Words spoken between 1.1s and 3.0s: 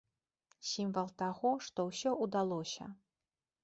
таго, што ўсё ўдалося.